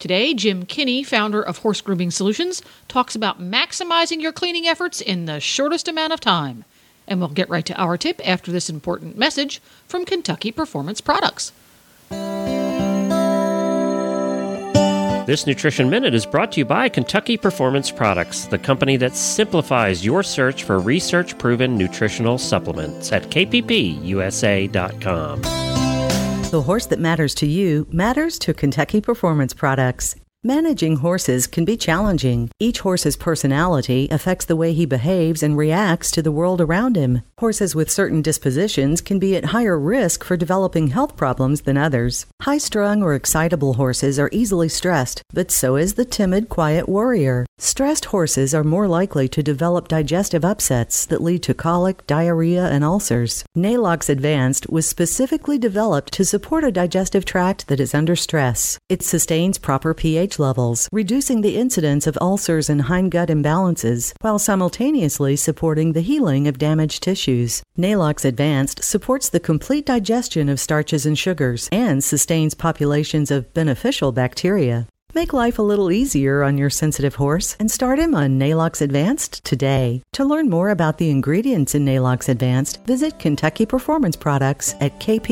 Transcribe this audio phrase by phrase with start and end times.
[0.00, 5.26] Today, Jim Kinney, founder of Horse Grooming Solutions, talks about maximizing your cleaning efforts in
[5.26, 6.64] the shortest amount of time.
[7.06, 11.52] And we'll get right to our tip after this important message from Kentucky Performance Products.
[15.26, 20.02] This Nutrition Minute is brought to you by Kentucky Performance Products, the company that simplifies
[20.02, 24.10] your search for research proven nutritional supplements at kppusa.com.
[26.50, 30.16] The horse that matters to you matters to Kentucky Performance Products.
[30.42, 32.48] Managing horses can be challenging.
[32.58, 37.20] Each horse's personality affects the way he behaves and reacts to the world around him.
[37.36, 42.24] Horses with certain dispositions can be at higher risk for developing health problems than others.
[42.40, 47.44] High strung or excitable horses are easily stressed, but so is the timid, quiet warrior.
[47.58, 52.82] Stressed horses are more likely to develop digestive upsets that lead to colic, diarrhea, and
[52.82, 53.44] ulcers.
[53.54, 58.78] Neigh-Lox Advanced was specifically developed to support a digestive tract that is under stress.
[58.88, 65.36] It sustains proper pH levels, reducing the incidence of ulcers and hindgut imbalances, while simultaneously
[65.36, 67.62] supporting the healing of damaged tissues.
[67.76, 74.12] Neigh-Lox Advanced supports the complete digestion of starches and sugars and sustains populations of beneficial
[74.12, 74.86] bacteria.
[75.12, 79.42] Make life a little easier on your sensitive horse and start him on Neigh-Lox Advanced
[79.44, 80.02] today.
[80.12, 85.24] To learn more about the ingredients in Neigh-Lox Advanced, visit Kentucky Performance Products at kppusa.com.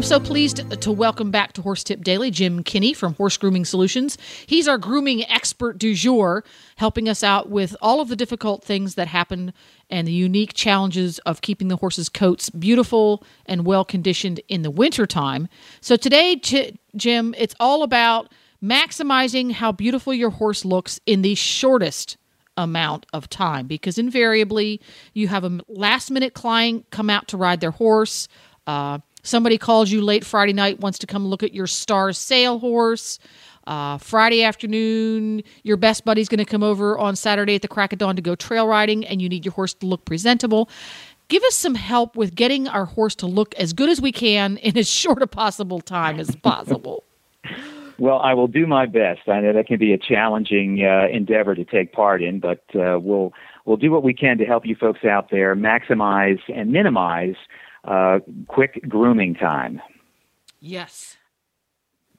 [0.00, 3.66] I'm so pleased to welcome back to Horse Tip Daily Jim Kinney from Horse Grooming
[3.66, 4.16] Solutions.
[4.46, 6.42] He's our grooming expert du jour,
[6.76, 9.52] helping us out with all of the difficult things that happen
[9.90, 14.70] and the unique challenges of keeping the horse's coats beautiful and well conditioned in the
[14.70, 15.48] wintertime.
[15.82, 18.32] So today, Ch- Jim, it's all about
[18.64, 22.16] maximizing how beautiful your horse looks in the shortest
[22.56, 24.80] amount of time because invariably
[25.12, 28.28] you have a last minute client come out to ride their horse.
[28.66, 32.58] Uh, Somebody calls you late Friday night, wants to come look at your star sale
[32.58, 33.18] horse.
[33.66, 37.92] Uh, Friday afternoon, your best buddy's going to come over on Saturday at the crack
[37.92, 40.68] of dawn to go trail riding, and you need your horse to look presentable.
[41.28, 44.56] Give us some help with getting our horse to look as good as we can
[44.56, 47.04] in as short a possible time as possible.
[48.00, 49.28] Well, I will do my best.
[49.28, 52.98] I know that can be a challenging uh, endeavor to take part in, but uh,
[52.98, 53.34] we'll
[53.66, 57.34] we'll do what we can to help you folks out there maximize and minimize
[57.84, 59.80] uh, quick grooming time.
[60.60, 61.16] Yes.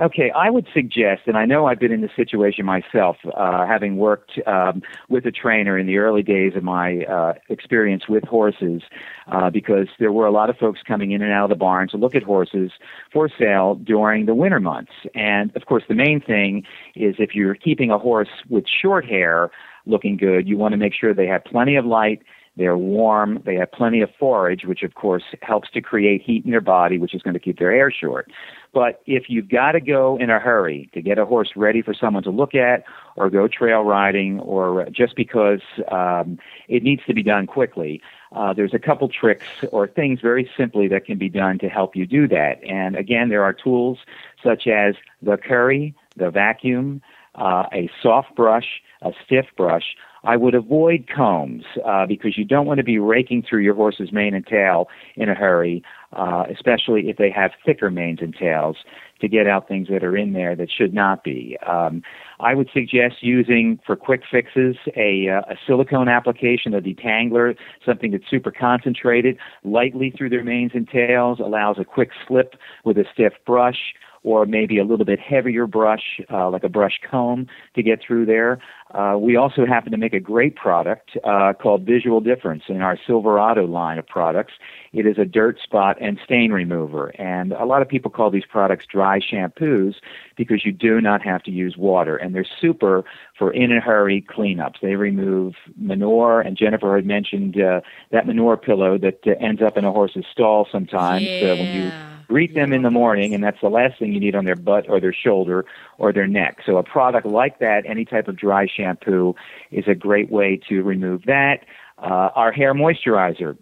[0.00, 3.98] Okay, I would suggest, and I know I've been in this situation myself, uh, having
[3.98, 8.82] worked um, with a trainer in the early days of my uh, experience with horses,
[9.30, 11.88] uh, because there were a lot of folks coming in and out of the barn
[11.88, 12.72] to look at horses
[13.12, 14.92] for sale during the winter months.
[15.14, 16.64] And of course, the main thing
[16.96, 19.50] is if you're keeping a horse with short hair
[19.84, 22.22] looking good, you want to make sure they have plenty of light
[22.56, 23.42] they're warm.
[23.46, 26.98] They have plenty of forage, which of course helps to create heat in their body,
[26.98, 28.30] which is going to keep their hair short.
[28.74, 31.94] But if you've got to go in a hurry to get a horse ready for
[31.94, 32.84] someone to look at,
[33.16, 35.60] or go trail riding, or just because
[35.90, 38.02] um, it needs to be done quickly,
[38.32, 41.96] uh, there's a couple tricks or things very simply that can be done to help
[41.96, 42.62] you do that.
[42.64, 43.98] And again, there are tools
[44.42, 47.02] such as the curry, the vacuum,
[47.34, 49.94] uh, a soft brush, a stiff brush
[50.24, 54.12] I would avoid combs uh, because you don't want to be raking through your horse's
[54.12, 55.82] mane and tail in a hurry,
[56.12, 58.76] uh, especially if they have thicker manes and tails
[59.20, 61.56] to get out things that are in there that should not be.
[61.66, 62.02] Um,
[62.40, 68.12] I would suggest using for quick fixes a, uh, a silicone application, a detangler, something
[68.12, 72.54] that's super concentrated, lightly through their manes and tails, allows a quick slip
[72.84, 77.00] with a stiff brush or maybe a little bit heavier brush, uh, like a brush
[77.08, 78.58] comb, to get through there.
[78.92, 82.98] Uh, we also happen to make a great product uh, called Visual Difference in our
[83.06, 84.52] Silverado line of products.
[84.92, 88.44] It is a dirt spot and stain remover, and a lot of people call these
[88.44, 89.94] products dry shampoos
[90.36, 93.04] because you do not have to use water, and they're super
[93.38, 94.80] for in a hurry cleanups.
[94.82, 97.80] They remove manure, and Jennifer had mentioned uh,
[98.10, 101.52] that manure pillow that uh, ends up in a horse's stall sometimes yeah.
[101.52, 104.34] uh, when you greet them in the morning, and that's the last thing you need
[104.34, 105.66] on their butt or their shoulder
[105.98, 106.56] or their neck.
[106.64, 109.34] So a product like that, any type of dry shampoo,
[109.70, 111.58] is a great way to remove that.
[111.98, 113.58] Uh, our hair moisturizer,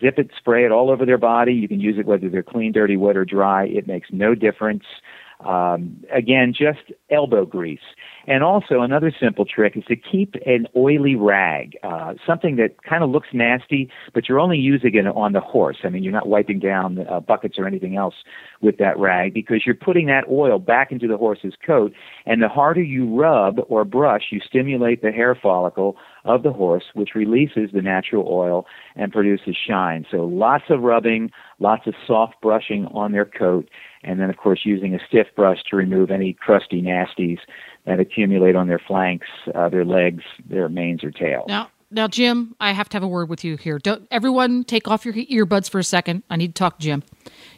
[0.00, 1.52] zip it, spray it all over their body.
[1.52, 3.66] You can use it whether they're clean, dirty, wet, or dry.
[3.66, 4.84] It makes no difference.
[5.40, 7.78] Um, again, just elbow grease.
[8.26, 13.04] And also, another simple trick is to keep an oily rag, uh, something that kind
[13.04, 15.78] of looks nasty, but you're only using it on the horse.
[15.84, 18.14] I mean, you're not wiping down uh, buckets or anything else
[18.62, 21.92] with that rag because you're putting that oil back into the horse's coat.
[22.24, 26.84] And the harder you rub or brush, you stimulate the hair follicle of the horse,
[26.94, 30.04] which releases the natural oil and produces shine.
[30.10, 33.68] So lots of rubbing, lots of soft brushing on their coat,
[34.02, 37.38] and then, of course, using a stiff brush to remove any crusty nasties
[37.86, 41.44] that accumulate on their flanks, uh, their legs, their manes or tail.
[41.48, 43.78] Now, now, Jim, I have to have a word with you here.
[43.78, 46.24] Don't everyone take off your earbuds for a second.
[46.28, 47.04] I need to talk Jim.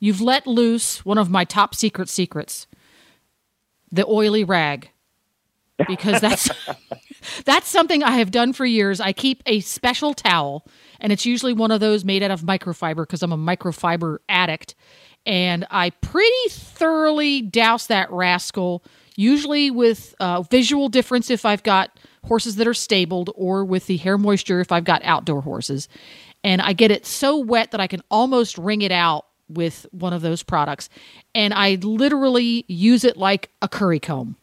[0.00, 2.66] You've let loose one of my top secret secrets,
[3.92, 4.90] the oily rag,
[5.88, 6.48] because that's
[7.44, 9.00] that's something I have done for years.
[9.00, 10.66] I keep a special towel,
[11.00, 14.74] and it's usually one of those made out of microfiber because I'm a microfiber addict,
[15.26, 18.84] and I pretty thoroughly douse that rascal
[19.16, 23.96] usually with uh, visual difference if I've got horses that are stabled or with the
[23.96, 25.88] hair moisture if I've got outdoor horses.
[26.42, 30.12] And I get it so wet that I can almost wring it out with one
[30.12, 30.88] of those products.
[31.34, 34.36] And I literally use it like a curry comb.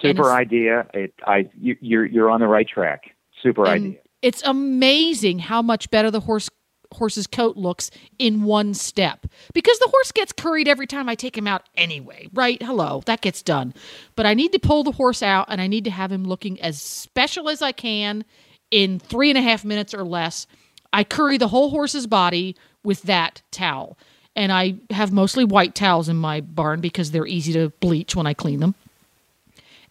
[0.00, 0.86] Super idea.
[0.94, 3.14] It, I, you, you're, you're on the right track.
[3.42, 3.98] Super idea.
[4.22, 6.48] It's amazing how much better the horse
[6.92, 11.36] horse's coat looks in one step because the horse gets curried every time I take
[11.36, 12.60] him out anyway, right?
[12.62, 13.74] Hello, that gets done.
[14.16, 16.60] But I need to pull the horse out and I need to have him looking
[16.60, 18.24] as special as I can
[18.70, 20.46] in three and a half minutes or less.
[20.92, 23.98] I curry the whole horse's body with that towel.
[24.34, 28.26] And I have mostly white towels in my barn because they're easy to bleach when
[28.26, 28.74] I clean them.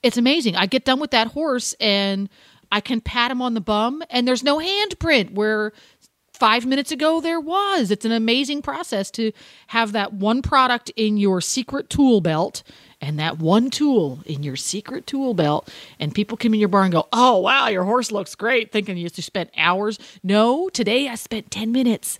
[0.03, 0.55] It's amazing.
[0.55, 2.29] I get done with that horse and
[2.71, 5.71] I can pat him on the bum, and there's no handprint where
[6.33, 7.91] five minutes ago there was.
[7.91, 9.31] It's an amazing process to
[9.67, 12.63] have that one product in your secret tool belt
[13.01, 15.73] and that one tool in your secret tool belt.
[15.99, 18.97] And people come in your bar and go, Oh, wow, your horse looks great, thinking
[18.97, 19.97] you just spent hours.
[20.23, 22.19] No, today I spent 10 minutes.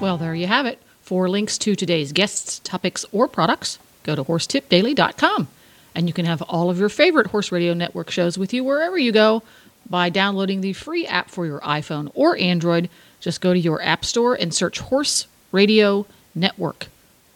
[0.00, 0.80] Well, there you have it.
[1.02, 5.48] For links to today's guests, topics, or products, go to horsetipdaily.com.
[5.94, 8.96] And you can have all of your favorite Horse Radio Network shows with you wherever
[8.96, 9.42] you go
[9.88, 12.88] by downloading the free app for your iPhone or Android.
[13.18, 16.86] Just go to your App Store and search Horse Radio Network.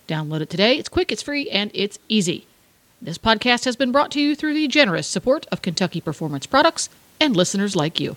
[0.06, 0.76] Download it today.
[0.76, 2.46] It's quick, it's free, and it's easy.
[3.02, 6.88] This podcast has been brought to you through the generous support of Kentucky Performance Products
[7.20, 8.16] and listeners like you.